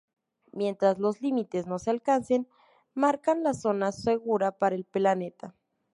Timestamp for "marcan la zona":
2.95-3.91